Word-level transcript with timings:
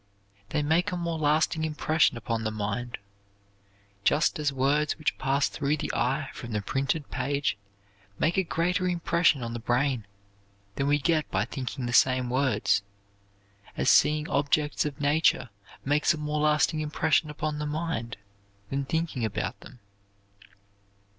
They 0.49 0.63
make 0.63 0.91
a 0.91 0.97
more 0.97 1.19
lasting 1.19 1.63
impression 1.63 2.17
upon 2.17 2.43
the 2.43 2.49
mind, 2.49 2.97
just 4.03 4.39
as 4.39 4.51
words 4.51 4.97
which 4.97 5.15
pass 5.19 5.47
through 5.47 5.77
the 5.77 5.93
eye 5.93 6.31
from 6.33 6.53
the 6.53 6.61
printed 6.63 7.11
page 7.11 7.55
make 8.17 8.35
a 8.35 8.41
greater 8.43 8.87
impression 8.87 9.43
on 9.43 9.53
the 9.53 9.59
brain 9.59 10.07
than 10.75 10.87
we 10.87 10.97
get 10.97 11.29
by 11.29 11.45
thinking 11.45 11.85
the 11.85 11.93
same 11.93 12.31
words; 12.31 12.81
as 13.77 13.91
seeing 13.91 14.27
objects 14.27 14.85
of 14.87 14.99
nature 14.99 15.51
makes 15.85 16.15
a 16.15 16.17
more 16.17 16.39
lasting 16.39 16.79
impression 16.79 17.29
upon 17.29 17.59
the 17.59 17.67
mind 17.67 18.17
than 18.71 18.85
thinking 18.85 19.23
about 19.23 19.59
them. 19.59 19.77